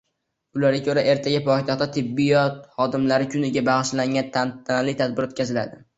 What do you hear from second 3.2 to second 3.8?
kuniga